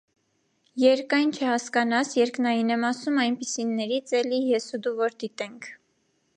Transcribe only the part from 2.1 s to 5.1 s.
երկնային եմ ասում, այնպիսիներից, էլի, ես ու դու